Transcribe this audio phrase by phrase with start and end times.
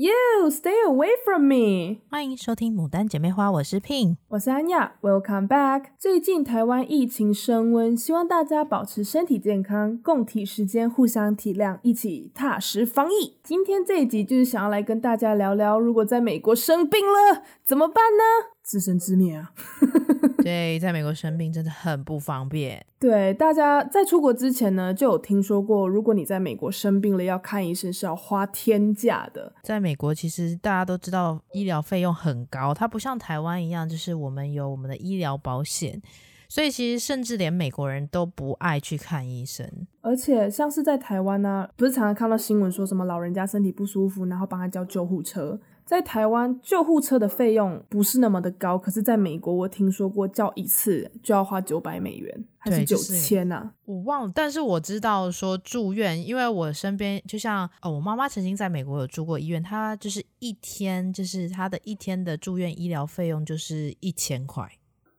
[0.00, 2.02] You stay away from me！
[2.08, 4.92] 欢迎收听《牡丹姐妹花》，我是 Pin，我是安雅。
[5.00, 5.86] Welcome back！
[5.98, 13.38] 最近台湾疫情升温，希望大家保持身体健康，共体时间，互相体谅，一起踏实防疫。
[13.42, 18.22] 今天这一集就是想要来跟大家聊聊，如果在美国生病了怎么办呢？
[18.68, 19.50] 自生自灭啊！
[20.44, 22.84] 对，在美国生病真的很不方便。
[22.98, 29.50] 对，大家在出国之前呢，就有听说过，如果你在美国生病了，要看医生是要花天价的。
[29.62, 36.02] 在美国，其实大家都知道医疗费用很高，它不像台湾一样，就是我们有我们的医疗保险，
[36.46, 39.66] 所以其实甚至连美国人都不爱去看医生。
[40.02, 45.58] 而且像是在台湾呢、啊，不是常常看到新闻说什么老人家身体不舒服，然后帮他叫救护车。
[45.88, 53.70] 在台湾，救护车的费用不是那么的高，可是在美国，我听说过叫一次就要花九百美元，还是九千呐？
[53.86, 64.70] 我忘了，但是我知道说住院，因为我身边就像哦，我妈妈曾经在美国有住过医院，她就是一天就是她的一天的住院医疗费用就是一千块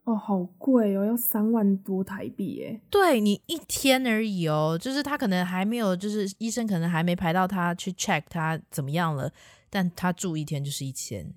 [0.09, 2.81] 哦，好贵哦，要三万多台币耶。
[2.89, 9.31] 对，你一天而已哦，就是他可能还没有，就是医生可能还没排到他去 check 他怎么样了。
[9.69, 11.31] 但他住一天就是一千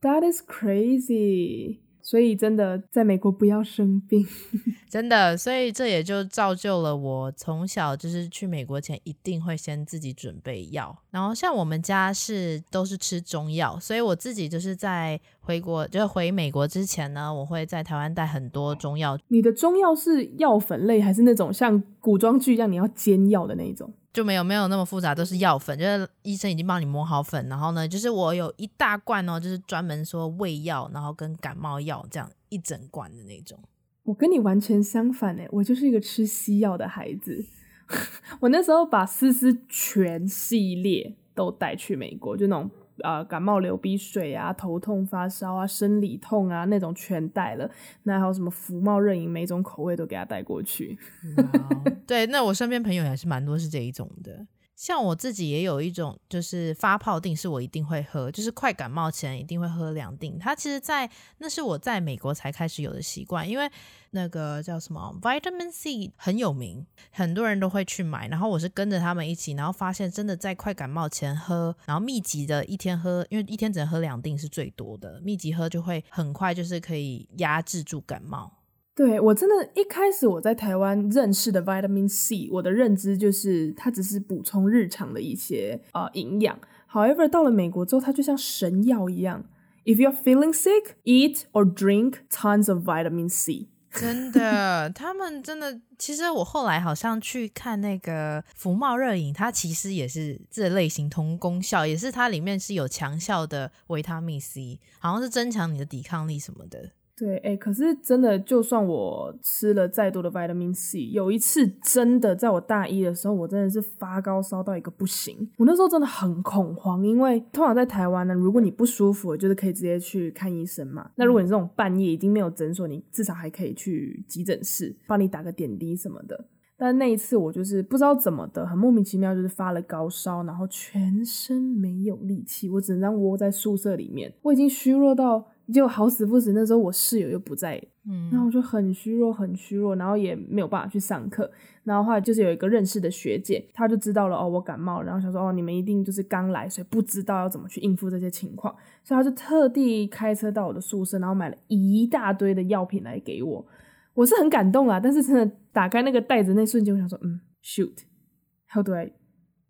[0.00, 1.78] ，That is crazy。
[2.08, 4.24] 所以真的在美国不要生病，
[4.88, 5.36] 真的。
[5.36, 10.96] 所以这也就造就了我从小就是去美国前一定会先自己准备药。
[11.10, 19.18] 然后像我们家是都是吃中药，所以我自己就是在回国就是回美国之前呢，我会在台湾带很多中药。
[19.26, 23.92] 你的中药是药粉类还是那种像古装剧一样你要煎药的那一种？
[24.16, 33.58] 就没有没有那么复杂，都是药粉，就是医生已经帮你磨好粉，然后呢，就是我有一大罐哦，就是专门说胃药，然后跟感冒药这样一整罐的那种。
[34.04, 37.44] 我跟你完全相反诶，我就是一个吃西药的孩子。
[38.40, 42.70] 我那时候把思思全系列都带去美国，就那种。
[43.02, 47.70] 啊、呃，感冒流鼻水啊，头痛发烧啊，生理痛啊，那种全带了。
[48.04, 50.98] 那还有什么福茂润饮，每种口味都给他带过去。
[51.36, 51.92] Wow.
[52.06, 54.46] 对，那我身边朋友也是蛮多是这一种的。
[54.76, 60.38] 像我自己也有一种，就是发泡定，是我一定会喝，就是快感冒前一定会喝两定。
[60.38, 63.68] 它其实在，那是我在美国才开始有的习惯，因为
[64.10, 68.28] 那个叫什么 Vitamin C 很有名，很多人都会去买。
[68.28, 78.52] 然后我是跟着他们一起，然后发现真的在快感冒前喝，然后密集的一天喝，因为一天只能喝两定是最多的，密集喝就会很快就是可以压制住感冒。
[78.96, 86.58] 对，我真的，一开始我在台湾认识的 Vitamin C，我的认知就是它只是补充日常的一些啊、呃、营养。
[86.90, 89.44] However，到了美国之后，它就像神药一样。
[89.84, 93.68] If you're feeling sick, eat or drink tons of Vitamin C。
[93.90, 106.92] 真的，他们真的，其实我后来好像去看那个福茂热饮，它其实也是这类型同功效，也是它里面是有强效的维他命 C，好像是增强你的抵抗力什么的。
[107.18, 115.48] 对，哎，可是真的，就算我吃了再多的 vitamin C，有一次真的在我大一的时候，我真的是发高烧到一个不行。
[115.56, 121.10] 我那时候真的很恐慌，因为通常在台湾呢，如果你不舒服，就是可以直接去看医生嘛。
[121.16, 126.44] 那如果你这种半夜已经没有诊所，你至少还可以去急诊室帮你打个点滴什么的。
[126.76, 135.46] 但那一次我就是不知道怎么的，很莫名其妙，就是发了高烧，然后全身没有力气，我只能窝在宿舍里面，我已经虚弱到。
[135.72, 137.76] 就好死不死，那时候我室友又不在，
[138.08, 141.50] 嗯，然后我就很虚弱，很虚弱，然后也没有办法去上课。
[141.82, 148.72] 然后后来就是有一个认识的学姐，她就知道了哦，我感冒，然后想说哦，你们一定就是刚来，所以不知道要怎么去应付这些情况，
[149.02, 153.66] 所以她就特地开车到我的宿舍，然后买了一大堆的药品来给我。
[154.14, 159.12] 我是很感动啦，但是真的打开那个袋子那瞬间，我想说，嗯，shoot，how do I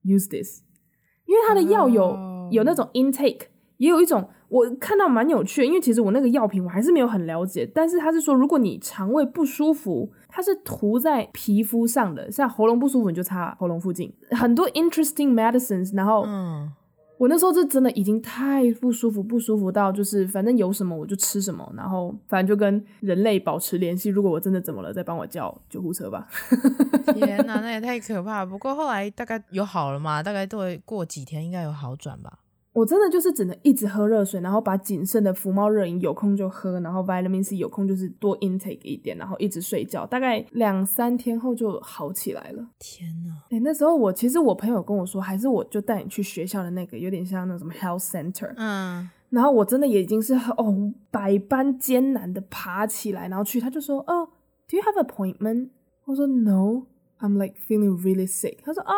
[0.04, 0.62] use this？
[1.24, 2.52] 因为它的药有、oh.
[2.52, 3.46] 有那种 intake。
[3.78, 15.96] 也有一种我看到蛮有趣的，因为其实我那个药品我还是没有很了解，但是他是说，如果你肠胃不舒服，它是涂在皮肤上的，像喉咙不舒服你就擦喉咙附近，很多 interesting medicines。
[15.96, 16.70] 然后，嗯，
[17.18, 26.28] 我那时候是真的已经太不舒服，不舒服到就是反正有什么我就吃什么，然后反正就跟人类保持联系，如果我真的怎么了，再帮我叫救护车吧。
[27.14, 28.46] 天哪，那也太可怕了。
[28.46, 30.22] 不过后来大概有好了嘛？
[30.22, 32.38] 大概都会过几天应该有好转吧。
[32.76, 42.68] 我真的就是只能一直喝热水，然后把仅剩的福猫热饮有空就喝，然后 vitamin C 有空就是多 intake 一点，然后一直睡觉，大概两三天后就好起来了。
[42.78, 43.32] 天哪！
[43.44, 48.52] 哎、欸，那时候我其实我朋友跟我说，还是我就带你去学校的那个，有点像那种什么 health center。
[48.58, 49.08] 嗯。
[49.30, 54.28] 然后我真的也已经是哦百般艰难的爬起来，然后去，他就说，哦
[54.68, 55.70] ，Do you have appointment？
[56.04, 58.58] 我说 No，I'm like feeling really sick。
[58.62, 58.92] 他说，哦。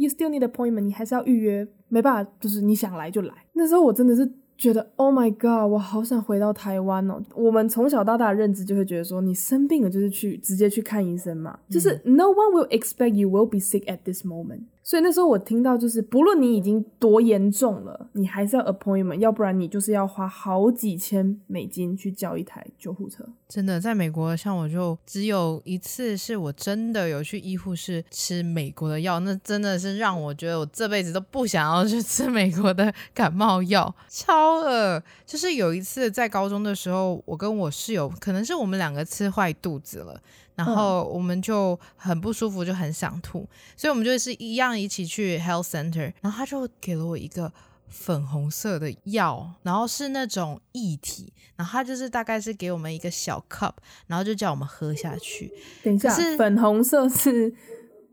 [0.00, 3.32] You still need appointment，你还是要预约，没办法，就是你想来就来。
[3.52, 4.32] 那时候我真的是。
[4.60, 7.18] 觉得 Oh my God，我好想回到台湾哦！
[7.34, 14.64] 我们从小到大的认知就会觉得说，你生病了就是去直接去看医生嘛，嗯、就是 No one will expect you will be sick at this moment。
[14.90, 23.24] 所以那时候我听到就是，不论你已经多严重了，你还是要 appointment，要不然你就是要花好几千美金去叫一台救护车。
[23.48, 35.00] 真的，在美国，像我就只有一次是我真的有去医护室吃美国的药，那真的是让我觉得我这辈子都不想要去吃美国的感冒药，超恶。
[35.24, 40.20] 就是有一次在高中的时候，我跟我室友，可能是我们两个吃坏肚子了。
[40.60, 43.48] 然后我们就很不舒服，就很想吐，
[43.78, 47.50] 所以我们就是一样一起去 health center，然后他就给了我一个
[47.88, 53.72] 粉红色的药，然后是那种液体，然后他就是大概是给我们一个小 cup，
[54.06, 55.50] 然后就叫我们喝下去。
[55.82, 57.54] 等一下，是粉红色是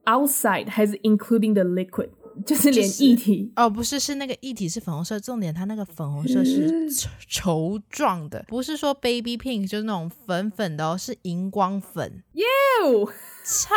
[0.06, 2.10] outside 还是 including the liquid？
[2.46, 6.90] 就是连液体、就是、哦，不是，是那个液体是粉红色，重点它那个粉红色是
[7.30, 12.46] 稠状的，不是说 baby pink，就是那种粉粉的哦，是荧光粉，耶，
[13.46, 13.76] 超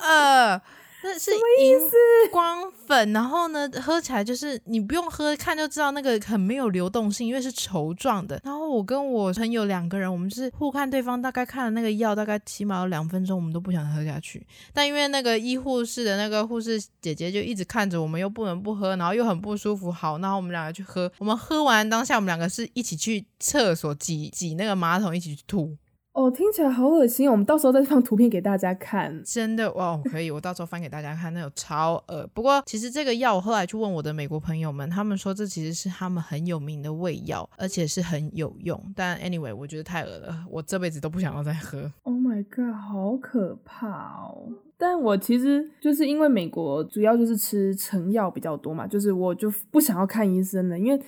[0.00, 0.62] 恶。
[1.06, 8.40] 那是荧光粉，然后呢，喝起来就是你不用喝，看就知道那个很没有流动性，因为是稠状的。
[8.42, 14.44] 然后我跟我朋友两个人，我们是互看对方，大概看了那个药，大概起码有两分钟，我们都不想喝下去。
[14.72, 19.92] 但因为那个医护室的那个护士姐姐就一直看着我们，又不能不喝，然后又很不舒服。
[19.92, 21.10] 好，然后我们两个去喝。
[21.18, 25.76] 我们喝完当下，我们两个是一起去厕所挤挤那个马桶，一起去吐。
[26.16, 27.32] 哦，听起来好恶心哦！
[27.32, 29.22] 我们到时候再放图片给大家看。
[29.22, 32.26] 真的哇，可以，我到时候翻给大家看，那有超恶。
[32.32, 38.82] 不过其实这个药，我后来去问我的美国朋友们，他们说这其实是他们很有名的胃药，而且是很有用。
[38.96, 41.92] 但 anyway，我觉得太恶了，我这辈子都不想要再喝。
[42.04, 43.86] Oh my god，好可怕
[44.22, 44.48] 哦！
[44.78, 50.98] 但我其实就是因为美国主要就是吃成药比较多嘛，就是我就不想要看医生了，因为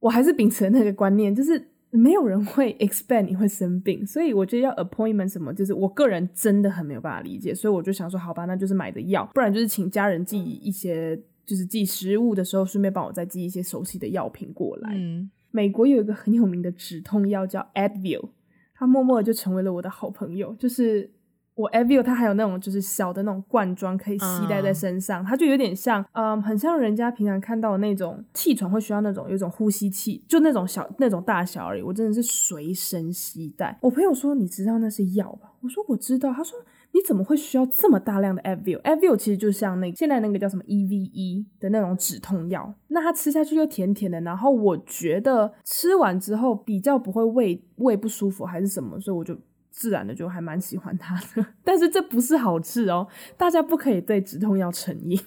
[0.00, 1.68] 我还是秉持那个观念，就是。
[1.90, 14.92] 没有人会 expect 你会生病，所以我觉得要 appointment 什么，就是我个人真的很没有办法理解，所以我就想说，好吧，那就是买的药，不然就是请家人寄一些，就是寄食物的时候，顺便帮我再寄一些熟悉的药品过来。
[14.94, 18.28] 嗯，美国有一个很有名的止痛药叫 Advil，
[18.74, 21.10] 它默默的就成为了我的好朋友，就是。
[21.56, 31.82] 我 Advil 它还有那种就是小的那种罐装，可以携带在身上，它就有点像，嗯，很像人家平常看到的那种气喘会需要那种有一种呼吸器，就那种小那种大小而已。
[31.82, 33.76] 我真的是随身携带。
[33.80, 35.54] 我朋友说，你知道那是药吧？
[35.62, 36.30] 我说我知道。
[36.30, 36.58] 他说，
[36.92, 49.34] 你怎么会需要这么大量的 Advil？Advil 其实就像那个、现在那个叫什么 EVE 的那种止痛药，那它吃下去又甜甜的，然后我觉得吃完之后比较不会胃胃不舒服还是什么，所以我就。
[49.76, 53.06] 自然的就还蛮喜欢它的， 但是这不是好事哦，
[53.36, 55.20] 大家不可以对止痛药成瘾，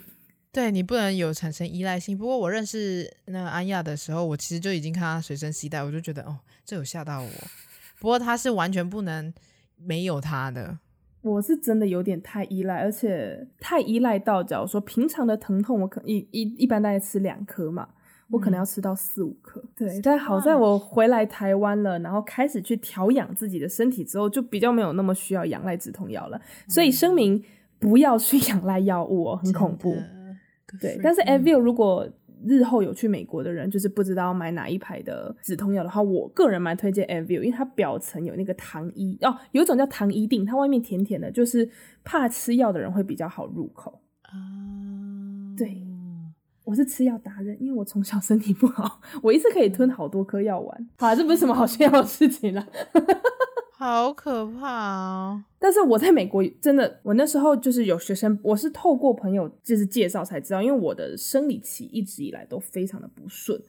[0.52, 2.18] 对你不能有产生依赖性。
[2.18, 7.30] 不过我认识那个安亚的时候，我其实就已经看他随身携带，我就觉得哦，这有吓到我。
[8.00, 9.32] 不过他是完全不能
[9.78, 10.80] 没有他的，
[11.22, 17.88] 我是真的有点太依赖，而且太依赖到，假如说平常的疼痛，我可一一一般大概吃两颗嘛。
[18.32, 20.02] 我可能要吃到四五颗，嗯、对。
[20.02, 26.38] 但好在我回来台湾了，然后开始去调养自己的身体之后，就比较没有那么需要仰赖止痛药了。
[26.38, 27.44] 嗯、所以声明
[27.80, 29.98] 不要去仰赖药物哦，很恐怖。
[30.80, 32.08] 对，但是 Advil 如果
[32.46, 41.68] 日后有去美国的人，就是不知道买哪一排的止痛药的话，我个人蛮推荐 Advil，因为它表层有那个糖衣哦，有一种叫糖衣定，它外面甜甜的，就是
[42.04, 44.32] 怕吃药的人会比较好入口啊。
[46.70, 46.72] 对。
[46.72, 50.90] 我是吃药达人，因为我从小身体不好，我一次可以吞好多颗药丸。
[51.00, 52.68] 好，这不是什么好炫耀的事情了，
[53.76, 55.44] 好可怕哦！
[55.58, 63.60] 但是我在美国真的，我那时候就是有学生，我是透过朋友就是介绍才知道，因为我的生理期一直以来都非常的不顺。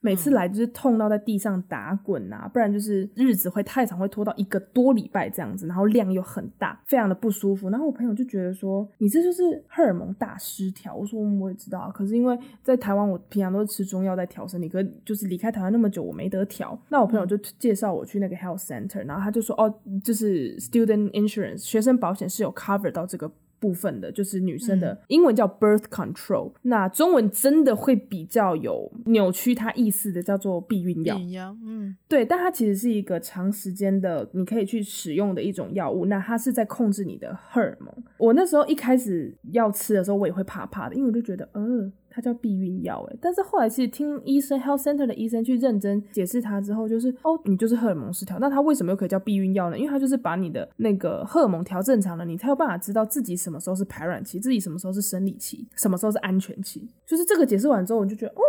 [0.00, 7.68] 每次来就是痛到在地上打滚啊，不然就是日子会太长，会拖到一个多礼拜这样子，然后量又很大，非常的不舒服。
[7.68, 10.94] 然后我朋友就觉得说，你这就是荷尔蒙大失调。
[10.94, 16.78] 我说我也知道，可是因为在台湾，我平常都是吃中药在调身体，可是就是离开台湾那么久，我没得调。
[16.88, 23.30] 那我朋友就介绍我去那个 health center，然后他就说，哦，就是 student insurance 学生保险是有 cover 到这个。
[23.60, 31.14] 部分的就是女生的英文叫 birth control，嗯，那中文真的会比较有扭曲它意思的叫做避孕药。
[31.16, 36.06] 避孕药，嗯，对，但它其实是一个长时间的你可以去使用的一种药物。
[36.06, 37.94] 那它是在控制你的荷尔蒙。
[38.16, 49.78] 我那时候一开始要吃的时候，我也会怕怕的，因为我就觉得，呃，它叫避孕药，诶，但是后来其实听医生 health center 的医生去认真解释它之后，就是哦，你就是荷尔蒙失调，那它为什么又可以叫避孕药呢？
[49.78, 56.88] 因为它就是把你的那个荷尔蒙调正常了，你才有办法知道自己什么时候是排卵期，自己什么时候是生理期，什么时候是安全期。
[57.06, 58.42] 就是这个解释完之后，我就觉得哦。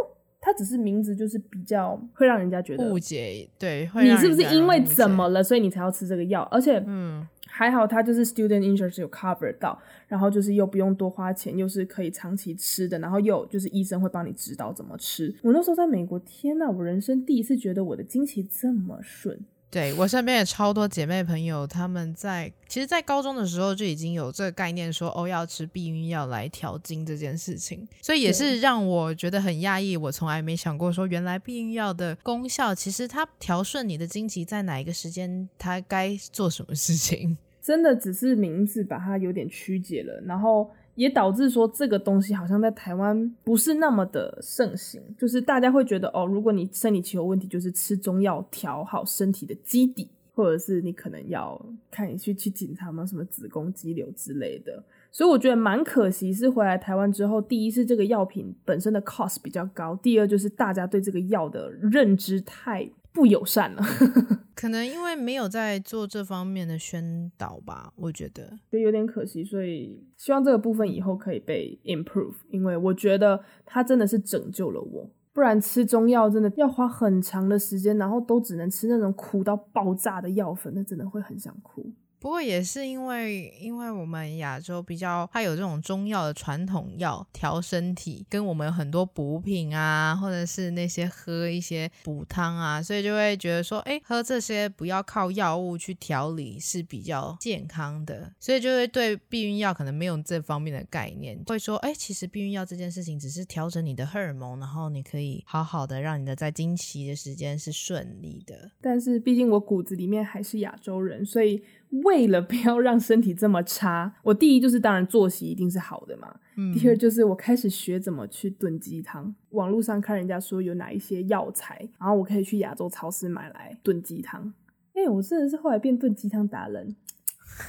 [0.52, 6.42] 它只是名字，就是比较会让人家觉得误解，对，你是不是因为怎么了，所以你才要吃这个药？
[6.52, 9.80] 而且，嗯，还好它就是 student insurance 有 cover 到，
[10.10, 15.34] 然后就是又不用多花钱，又是可以长期吃的，然后又就是医生会帮你指导怎么吃。
[15.42, 19.40] 我那时候在美国，天呐，我人生第一次觉得我的经期这么顺。
[19.72, 29.96] 对，我身边也超多姐妹朋友，他们在其实，在高中的时候就已经有这个概念说，说哦要吃避孕药来调经这件事情，所以也是让我觉得很讶异。
[29.96, 40.70] 我从来没想过说，原来避孕药的功效其实它调顺你的经期，在哪一个时间它该做什么事情，真的只是名字把它有点曲解了，然后。
[40.96, 53.06] 也导致说这个东西好像在台湾不是那么的盛行，就是大家会觉得哦，如果你生理期有问题，就是吃中药调好身体的基底，或者是你可能要看你去去检查吗？
[53.06, 54.84] 什么子宫肌瘤之类的。
[55.14, 63.84] 所以我觉得蛮可惜，是回来台湾之后，第一是这个药品本身的 cost 比较高，第二就是大家对这个药的认知太不友善了。
[64.56, 81.92] 可能因为没有在做这方面的宣导吧，我觉得就有点可惜，所以希望这个部分以后可以被 improve，因为我觉得它真的是拯救了我，不然吃中药真的要花很长的时间，然后都只能吃那种苦到爆炸的药粉，那真的会很想哭。
[82.22, 108.70] 不过也是因为，因为我们亚洲比较，它有这种中药的传统药调身体，跟我们很多补品啊，或者是那些喝一些补汤啊，所以就会觉得说，哎，喝这些不要靠药物去调理是比较健康的，所以就会对避孕药可能没有这方面的概念，会说，哎，其实避孕药这件事情只是调整你的荷尔蒙，然后你可以好好的让你的在经期的时间是顺利的。
[108.80, 111.64] 但是毕竟我骨子里面还是亚洲人，所以。
[112.04, 116.34] 为了不要让身体这么差，我第一就是当然作息一定是好的嘛。
[116.56, 116.74] 嗯。
[116.74, 124.54] 第二就是我开始学怎么去炖鸡汤，网络上看人家说有哪一些药材，然后我可以去亚洲超市买来炖鸡汤。
[124.94, 126.96] 哎，我真的是后来变炖鸡汤达人。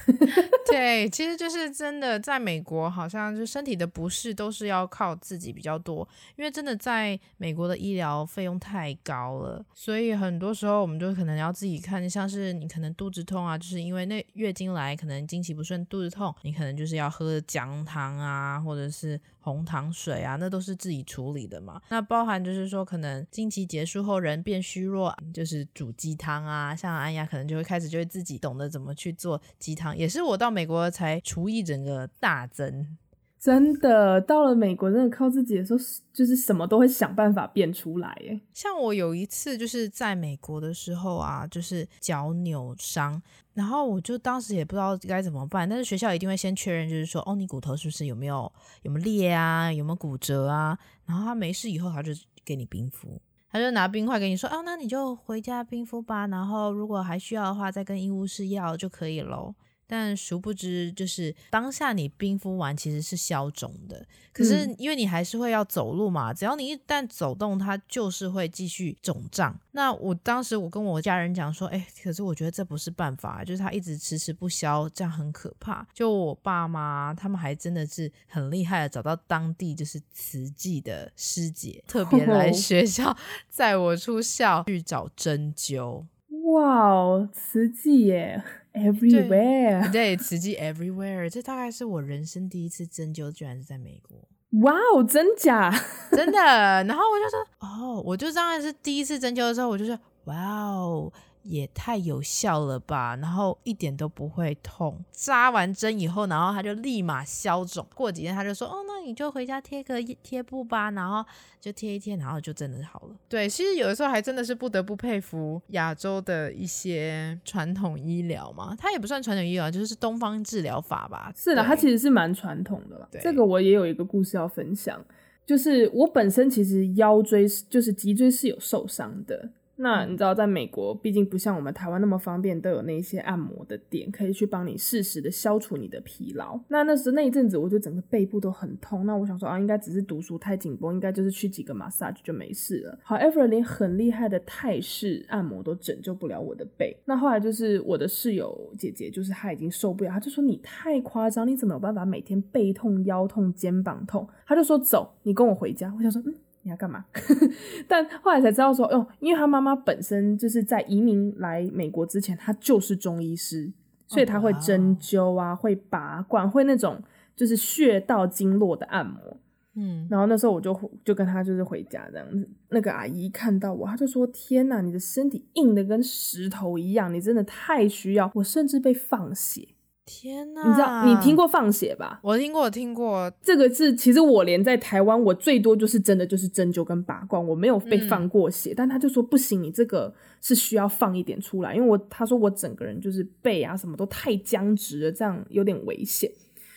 [0.69, 19.19] 对，其实就是真的，在美国好像就身体的不适都是要靠自己比较多，因为真的在美国的医疗费用太高了，所以很多时候我们就可能要自己看，像是你可能肚子痛啊，就是因为那月经来可能经期不顺，肚子痛，你可能就是要喝姜汤啊，或者是。
[19.43, 21.81] 红糖水啊，那都是自己处理的嘛。
[21.89, 26.73] 那包含就是说，可能经期结束后人变虚弱，就是煮鸡汤啊。
[26.73, 29.41] 像安雅可能就会开始就会自己懂得怎么去做
[29.75, 32.97] 汤，也是我到美国才厨艺整个大增。
[33.39, 35.79] 真的，到了美国，真的靠自己的时候，
[36.13, 38.07] 就是什么都会想办法变出来。
[38.25, 43.21] 哎，像我有一次就是在美国的时候啊，就是脚扭伤，
[43.53, 48.49] 然后我就当时也不知道该怎么办，但是学校一定会先确认，就是说，哦，你骨头是不是有没有
[48.83, 50.79] 有没有裂啊，有没有骨折啊？
[51.05, 52.13] 然后他没事以后，他就
[52.45, 53.21] 给你冰敷，
[53.53, 59.53] 他就拿冰块给你说，哦，那你就回家冰敷吧，然后如果还需要的话，再跟医务室要就可以喽。
[59.87, 69.59] 但殊不知，就是当下你冰敷完其实是消肿的，可是因为你还是会要走路嘛，只要你一旦走动，它就是会继续肿胀。
[69.71, 75.85] 那我当时我跟我家人讲说，哎，可是我觉得这不是办法，就是它一直迟迟不消，这样很可怕。
[75.93, 83.15] 就我爸妈他们还真的是很厉害的，找到当地就是慈济的师姐，特别来学校
[83.49, 86.05] 载我出校去找针灸。
[86.53, 94.17] 哇哦，慈济耶！Everywhere，对，慈济 everywhere，这大概是我人生第一次针灸，居然是在美国。
[94.61, 95.71] 哇哦，真假？
[96.11, 96.39] 真的。
[96.39, 101.11] 然后我就说，哦，我就当然是第一次针灸的时候，我就说，哇哦。
[101.43, 107.85] 也太有效了吧，然后一点都不会痛，扎完针以后，然后他就立马消肿。
[107.93, 111.23] 过几天他就说，哦，那你就回家贴个贴布吧，然后
[111.59, 113.15] 就贴一贴，然后就真的好了。
[113.27, 121.31] 对，其实有的时候还真的是不得不佩服亚洲的一些传统医疗嘛，它也不算传统医疗，就是东方治疗法吧。
[121.35, 123.07] 是的，它其实是蛮传统的。
[123.11, 125.05] 对，这个我也有一个故事要分享，
[125.45, 129.49] 就是我本身其实腰椎就是脊椎是有受伤的。
[129.83, 136.57] 那你知道，在美国，毕竟不像我们台湾那么方便，都有那些按摩的店可以去帮你适时的消除你的疲劳。
[136.69, 139.05] 那那时那一阵子，我就整个背部都很痛。
[139.05, 142.97] 那我想说啊，应该只是读书太紧绷，应该就是去几个 massage 就没事了。
[143.05, 146.95] However，连很厉害的泰式按摩都拯救不了我的背。
[147.03, 154.25] 那后来就是我的室友姐姐，就是她已经受不了，她就说你太夸张，你怎么有办法每天背痛、腰痛、肩膀痛？
[154.45, 155.93] 她就说走，你跟我回家。
[155.97, 156.33] 我想说嗯。
[156.63, 157.05] 你要干嘛？
[157.87, 163.71] 但后来才知道说，哦，因为他妈妈本身就是在移民来美国之前，他就是中医师，
[164.07, 167.01] 所以他会针灸啊，会拔罐，会那种
[167.35, 169.37] 就是穴道经络的按摩。
[169.75, 179.67] 嗯，然后那时候我就就跟他就是回家这样子，那个阿姨看到我，她就说：“天哪，你的身体硬的跟石头一样，你真的太需要。”我甚至被放血。
[180.05, 182.19] 天呐，你知道你听过放血吧？
[182.21, 183.31] 我听过，我听过。
[183.41, 188.71] 这个是其实我连在台湾，我最多就是真的就是针灸跟拔罐，我没有被放过血。
[188.71, 196.29] 嗯、但他就说不行，你这个是需要放一点出来，因为我他说我整个人就是背啊什么都太僵直了，这样有点危险。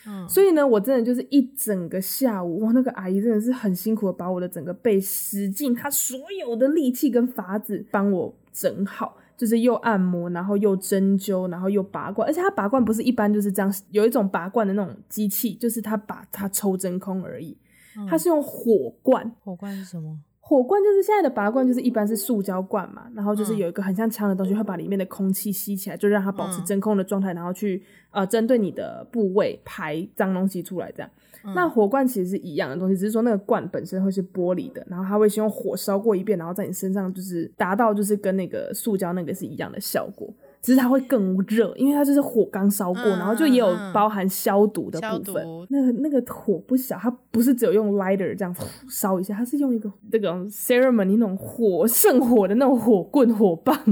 [0.07, 9.17] 嗯，所以呢，我真的就是一整个下午，哇，那个阿姨真的是很辛苦的把我的整个背使尽她所有的力气跟法子帮我整好。
[9.37, 17.55] 就是又按摩，然后又针灸，然后又拔罐，而且它拔罐不是一般就是这样，有一种拔罐的那种机器，就是它把它抽真空而已，
[17.97, 19.31] 嗯、它是用火罐。
[19.43, 20.17] 火罐是什么？
[20.39, 31.09] 火罐就是现在的拔罐，就是一般是塑胶罐嘛，然后就是有一个很像枪的东西，会把里面的空气吸起来，就让它保持真空的状态，然后去呃针对你的部位排脏东西出来这样。
[31.55, 40.27] 那火罐其实是一样的东西，只是说那个罐本身会是玻璃的，然后它会先用火烧过一遍，然后在你身上就是达到就是跟那个塑胶那个是一样的效果，
[40.61, 45.45] 只是它会更热，因为它就是火刚烧过，然后就也有包含消毒的部分。
[45.69, 48.55] 那个那个火不小，它不是只有用 lighter 这样
[48.89, 53.77] 烧一下，它是用一个那种 ceremony 那种火圣火的那种火棍火棒。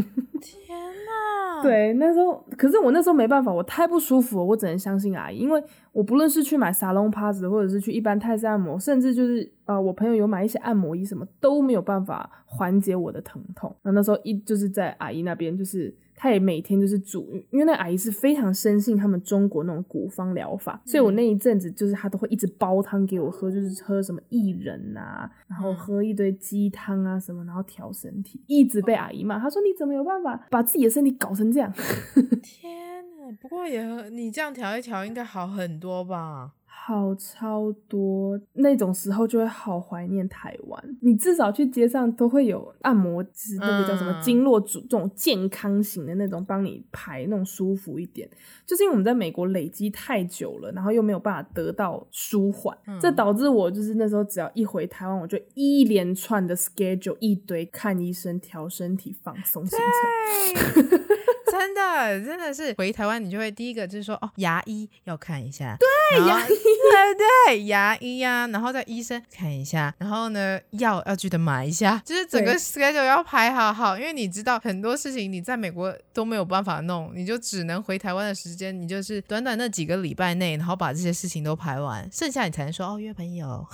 [1.65, 13.75] 对，那时候可是我那时候没办法，我太不舒服了，我只能相信阿姨，因为我不论是去买沙龙趴子或者是去一般泰式按摩，甚至就是啊，我朋友有买一些按摩仪什么，都没有办法缓解我的疼痛。
[13.84, 15.95] 那那时候一就是在阿姨那边，就是。
[16.15, 29.38] 他也每天就是煮，因为那阿姨是非常深信他们中国那种古方疗法，所以我那一阵子就是他都会一直煲汤给我喝，就是喝什么薏仁啊，然后喝一堆鸡汤啊什么，然后调身体，一直被阿姨骂。
[29.38, 31.72] 她说：“你怎么有办法把自己的身体搞成这样？”
[32.41, 36.51] 天呐，不过也你这样调一调，应该好很多吧？
[36.88, 40.98] 好超多，那种时候就会好怀念台湾。
[41.01, 48.29] 你至少去街上都会有按摩，师那个叫什么经络组这种健康型的那种，帮你排那种舒服一点。
[48.68, 61.00] 就是因为我们在美国累积太久了，然后又没有办法得到舒缓，嗯、这导致我就是那时候只要一回台湾，我就一连串的 schedule 一堆看医生、调身体、放松行程。
[61.55, 62.74] 对真的，真的是。
[62.74, 67.15] 回台湾，你就会第一个就是说，哦，牙医要看一下，对，牙医，对
[67.48, 83.65] 对，牙医呀、啊，然后再医生看一下，然后呢，药要记得买一下，就是整个 schedule 要排好好，因为你知道很多事情你在美国都没有办法弄，你就只能回台湾的时间，你就是短短那几个礼拜内，然后把这些事情都排完，剩下你才能说哦，约朋友。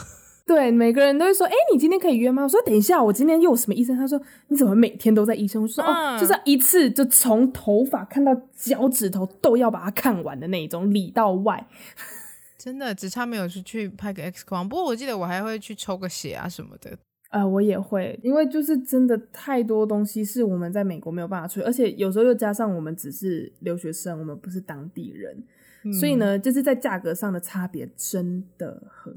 [0.46, 2.44] 对，每个人都会说，哎，你今天可以约吗？
[2.44, 3.96] 我说等一下，我今天又有什么医生？
[3.96, 5.62] 他说你怎么每天都在医生？
[5.62, 11.66] 我说哦，就是一次就从头发看到脚趾头都要把它看完的那一种，里到外。
[12.58, 14.68] 真的，只差没有去去拍个 X 光。
[14.68, 16.98] 不过我记得我还会去抽个血啊什么的。
[17.30, 25.42] 呃，我也会，因为就是真的太多东西是我们在美国没有办法处理，而且有时候又加上我们只是留学生，我们不是当地人，
[25.86, 29.16] 嗯、所以呢，就是在价格上的差别真的很。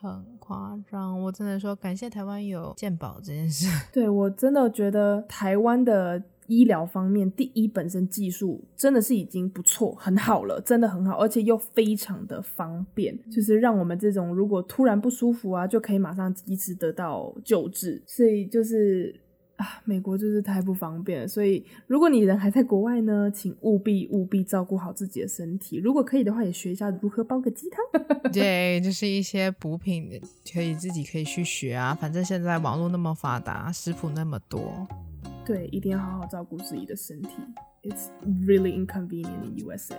[0.00, 3.66] 很夸张，我真的说感谢台湾有健保这件事。
[3.92, 18.02] 对，我真的觉得台湾的医疗方面，第一本身技术真的是已经不错，很好了，真的很好，而且又非常的方便，就是让我们这种如果突然不舒服啊，就可以马上及时得到救治。
[18.06, 19.20] 所以就是。
[19.58, 25.78] 啊，美国就是太不方便了，所以如果你人还在国外呢，请务必务必照顾好自己的身体。
[25.78, 27.80] 如果可以的话，也学一下如何煲个鸡汤。
[28.32, 30.08] 对，就是一些补品，
[30.52, 31.92] 可以自己可以去学啊。
[31.92, 34.86] 反正现在网络那么发达，食谱那么多。
[35.44, 37.30] 对，一定要好好照顾自己的身体。
[37.82, 38.10] It's
[38.46, 39.96] really inconvenient in USA。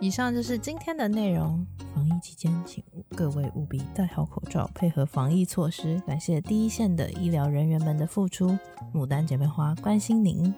[0.00, 1.64] 以上就是今天的内容。
[1.94, 2.82] 防疫期间，请
[3.14, 6.00] 各位务必戴好口罩，配合防疫措施。
[6.06, 8.56] 感谢第一线的医疗人员们的付出。
[8.94, 10.52] 牡丹姐妹花关心您。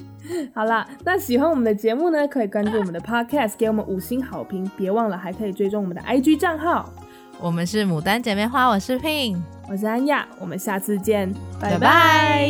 [0.54, 4.70] 好啦，那喜欢我们的节目呢，可以关注我们的 Podcast，给我们五星好评。
[4.76, 6.90] 别忘了还可以追踪我们的 IG 账号。
[7.40, 12.48] 我们是牡丹姐妹花，我是 Pin，我是安雅，我们下次见，拜拜。